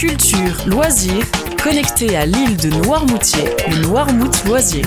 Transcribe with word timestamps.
culture, 0.00 0.64
loisirs, 0.66 1.26
connecté 1.62 2.16
à 2.16 2.24
l'île 2.24 2.56
de 2.56 2.70
Noirmoutier, 2.70 3.44
le 3.68 3.82
Noirmout 3.82 4.44
Loisir. 4.46 4.82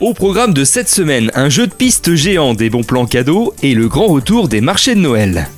Au 0.00 0.14
programme 0.14 0.54
de 0.54 0.64
cette 0.64 0.88
semaine, 0.88 1.30
un 1.34 1.50
jeu 1.50 1.66
de 1.66 1.74
piste 1.74 2.14
géant 2.14 2.54
des 2.54 2.70
bons 2.70 2.82
plans 2.82 3.04
cadeaux 3.04 3.52
et 3.62 3.74
le 3.74 3.88
grand 3.88 4.06
retour 4.06 4.48
des 4.48 4.62
marchés 4.62 4.94
de 4.94 5.00
Noël. 5.00 5.50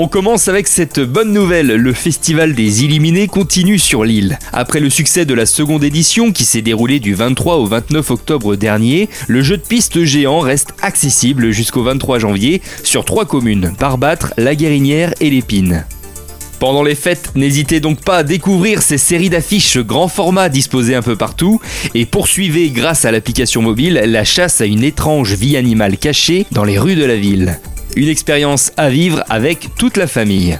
On 0.00 0.06
commence 0.06 0.46
avec 0.46 0.68
cette 0.68 1.00
bonne 1.00 1.32
nouvelle, 1.32 1.74
le 1.74 1.92
festival 1.92 2.54
des 2.54 2.84
Illuminés 2.84 3.26
continue 3.26 3.80
sur 3.80 4.04
l'île. 4.04 4.38
Après 4.52 4.78
le 4.78 4.90
succès 4.90 5.24
de 5.24 5.34
la 5.34 5.44
seconde 5.44 5.82
édition 5.82 6.30
qui 6.30 6.44
s'est 6.44 6.62
déroulée 6.62 7.00
du 7.00 7.14
23 7.14 7.56
au 7.56 7.66
29 7.66 8.12
octobre 8.12 8.54
dernier, 8.54 9.08
le 9.26 9.42
jeu 9.42 9.56
de 9.56 9.62
piste 9.62 10.04
géant 10.04 10.38
reste 10.38 10.72
accessible 10.82 11.50
jusqu'au 11.50 11.82
23 11.82 12.20
janvier 12.20 12.62
sur 12.84 13.04
trois 13.04 13.24
communes, 13.24 13.74
Barbâtre, 13.76 14.32
La 14.36 14.54
Guérinière 14.54 15.14
et 15.20 15.30
Lépine. 15.30 15.84
Pendant 16.60 16.84
les 16.84 16.94
fêtes, 16.94 17.32
n'hésitez 17.34 17.80
donc 17.80 18.00
pas 18.00 18.18
à 18.18 18.22
découvrir 18.22 18.82
ces 18.82 18.98
séries 18.98 19.30
d'affiches 19.30 19.78
grand 19.78 20.06
format 20.06 20.48
disposées 20.48 20.94
un 20.94 21.02
peu 21.02 21.16
partout 21.16 21.60
et 21.96 22.06
poursuivez 22.06 22.70
grâce 22.70 23.04
à 23.04 23.10
l'application 23.10 23.62
mobile 23.62 24.00
la 24.06 24.22
chasse 24.22 24.60
à 24.60 24.66
une 24.66 24.84
étrange 24.84 25.32
vie 25.32 25.56
animale 25.56 25.96
cachée 25.96 26.46
dans 26.52 26.62
les 26.62 26.78
rues 26.78 26.94
de 26.94 27.04
la 27.04 27.16
ville. 27.16 27.58
Une 27.98 28.06
expérience 28.06 28.70
à 28.76 28.90
vivre 28.90 29.24
avec 29.28 29.70
toute 29.76 29.96
la 29.96 30.06
famille. 30.06 30.56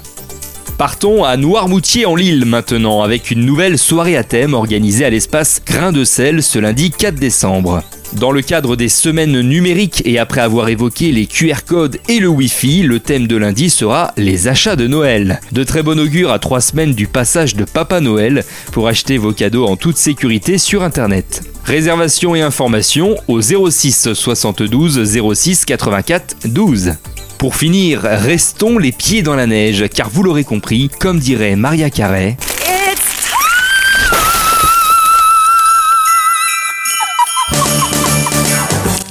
Partons 0.76 1.22
à 1.22 1.36
Noirmoutier 1.36 2.04
en 2.04 2.16
Lille 2.16 2.44
maintenant 2.44 3.04
avec 3.04 3.30
une 3.30 3.46
nouvelle 3.46 3.78
soirée 3.78 4.16
à 4.16 4.24
thème 4.24 4.54
organisée 4.54 5.04
à 5.04 5.10
l'espace 5.10 5.62
Grain 5.64 5.92
de 5.92 6.02
sel 6.02 6.42
ce 6.42 6.58
lundi 6.58 6.90
4 6.90 7.14
décembre. 7.14 7.84
Dans 8.14 8.32
le 8.32 8.42
cadre 8.42 8.74
des 8.74 8.88
semaines 8.88 9.40
numériques 9.40 10.02
et 10.04 10.18
après 10.18 10.40
avoir 10.40 10.68
évoqué 10.68 11.12
les 11.12 11.26
QR 11.26 11.62
codes 11.64 11.98
et 12.08 12.18
le 12.18 12.26
Wi-Fi, 12.26 12.82
le 12.82 12.98
thème 12.98 13.28
de 13.28 13.36
lundi 13.36 13.70
sera 13.70 14.12
les 14.16 14.48
achats 14.48 14.74
de 14.74 14.88
Noël. 14.88 15.38
De 15.52 15.62
très 15.62 15.84
bon 15.84 16.00
augure 16.00 16.32
à 16.32 16.40
trois 16.40 16.60
semaines 16.60 16.94
du 16.94 17.06
passage 17.06 17.54
de 17.54 17.62
Papa 17.62 18.00
Noël 18.00 18.42
pour 18.72 18.88
acheter 18.88 19.16
vos 19.16 19.32
cadeaux 19.32 19.66
en 19.66 19.76
toute 19.76 19.96
sécurité 19.96 20.58
sur 20.58 20.82
Internet. 20.82 21.44
Réservation 21.64 22.34
et 22.34 22.42
information 22.42 23.14
au 23.28 23.40
06 23.40 24.12
72 24.12 25.20
06 25.34 25.66
84 25.66 26.36
12. 26.46 26.94
Pour 27.38 27.54
finir, 27.54 28.00
restons 28.02 28.78
les 28.78 28.90
pieds 28.90 29.22
dans 29.22 29.36
la 29.36 29.46
neige, 29.46 29.84
car 29.94 30.10
vous 30.10 30.24
l'aurez 30.24 30.42
compris, 30.42 30.90
comme 30.98 31.20
dirait 31.20 31.54
Maria 31.54 31.88
Carey, 31.88 32.36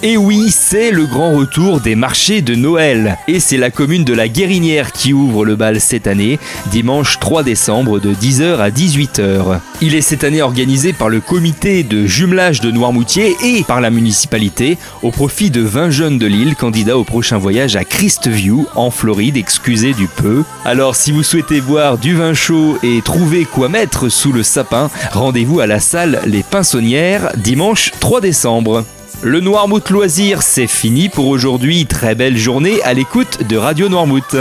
Et 0.09 0.15
oui, 0.15 0.51
c'est 0.51 0.89
le 0.89 1.05
grand 1.05 1.33
retour 1.33 1.81
des 1.81 1.95
marchés 1.95 2.41
de 2.41 2.55
Noël. 2.55 3.17
Et 3.27 3.41
c'est 3.41 3.57
la 3.57 3.71
commune 3.71 4.05
de 4.05 4.13
la 4.13 4.29
Guérinière 4.29 4.93
qui 4.93 5.11
ouvre 5.11 5.43
le 5.43 5.57
bal 5.57 5.81
cette 5.81 6.07
année, 6.07 6.39
dimanche 6.67 7.19
3 7.19 7.43
décembre 7.43 7.99
de 7.99 8.13
10h 8.13 8.57
à 8.59 8.69
18h. 8.69 9.59
Il 9.81 9.95
est 9.95 10.01
cette 10.01 10.23
année 10.23 10.41
organisé 10.41 10.93
par 10.93 11.09
le 11.09 11.19
comité 11.19 11.83
de 11.83 12.05
jumelage 12.05 12.61
de 12.61 12.71
Noirmoutier 12.71 13.35
et 13.43 13.63
par 13.63 13.81
la 13.81 13.89
municipalité 13.89 14.77
au 15.03 15.11
profit 15.11 15.51
de 15.51 15.59
20 15.59 15.89
jeunes 15.89 16.17
de 16.17 16.25
l'île 16.25 16.55
candidats 16.55 16.97
au 16.97 17.03
prochain 17.03 17.37
voyage 17.37 17.75
à 17.75 17.83
Christview 17.83 18.65
en 18.75 18.91
Floride, 18.91 19.35
excusez 19.35 19.91
du 19.91 20.07
peu. 20.07 20.45
Alors 20.63 20.95
si 20.95 21.11
vous 21.11 21.23
souhaitez 21.23 21.59
boire 21.59 21.97
du 21.97 22.15
vin 22.15 22.33
chaud 22.33 22.77
et 22.81 23.01
trouver 23.01 23.43
quoi 23.43 23.67
mettre 23.67 24.07
sous 24.07 24.31
le 24.31 24.43
sapin, 24.43 24.89
rendez-vous 25.11 25.59
à 25.59 25.67
la 25.67 25.81
salle 25.81 26.21
Les 26.25 26.43
Pinsonnières 26.43 27.33
dimanche 27.35 27.91
3 27.99 28.21
décembre. 28.21 28.85
Le 29.23 29.39
Noirmouth 29.39 29.89
Loisir, 29.89 30.43
c'est 30.43 30.67
fini 30.67 31.09
pour 31.09 31.25
aujourd'hui. 31.27 31.87
Très 31.87 32.13
belle 32.13 32.37
journée 32.37 32.83
à 32.83 32.93
l'écoute 32.93 33.47
de 33.47 33.57
Radio 33.57 33.89
Noirmouth. 33.89 34.35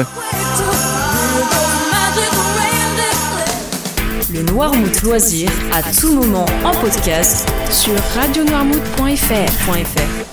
Le 4.33 4.43
Noirmout 4.43 5.03
Loisir 5.03 5.51
à 5.73 5.83
tout 5.83 6.15
moment 6.15 6.45
en 6.65 6.73
podcast 6.73 7.49
sur 7.71 7.95
radionoirmout.fr. 8.15 10.27